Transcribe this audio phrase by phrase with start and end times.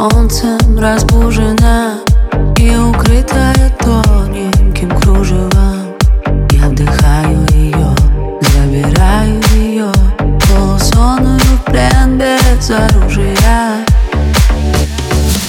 [0.00, 1.98] Солнцем разбужена
[2.56, 5.94] и укрытая тоненьким кружевом.
[6.52, 7.94] Я вдыхаю ее,
[8.40, 9.92] забираю ее
[10.48, 13.84] Полусонную в плен без оружия.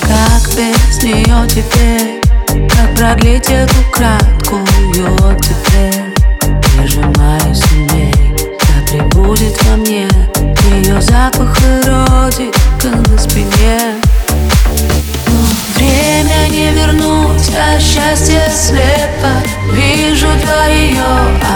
[0.00, 2.20] Как без нее теперь,
[2.68, 5.01] как продлить эту краткую
[17.80, 19.32] счастье слепо
[19.72, 21.04] Вижу два ее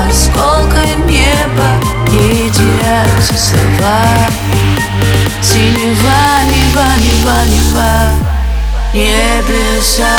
[0.09, 1.70] осколка неба
[2.12, 4.02] И теряются слова.
[5.42, 8.27] Синева, неба, неба, неба
[8.95, 10.16] Небеса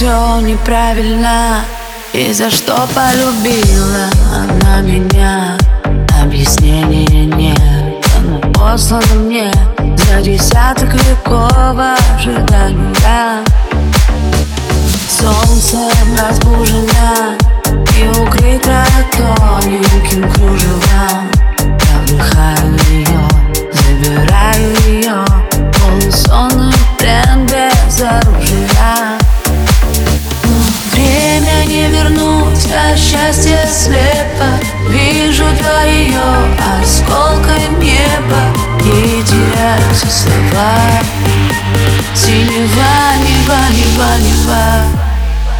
[0.00, 1.62] все неправильно.
[2.14, 5.58] И за что полюбила она меня?
[6.22, 8.06] Объяснения нет.
[8.16, 9.52] Оно послано мне
[9.96, 11.76] За десяток веков
[12.16, 13.44] ожидания.
[15.06, 17.36] Солнцем разбужена
[32.96, 34.48] счастье слепо
[34.88, 36.20] Вижу два ее
[36.82, 38.42] осколка неба.
[38.84, 40.74] И теряются слова.
[42.14, 45.00] Синева, неба, неба, неба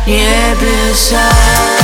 [0.07, 1.80] Небеса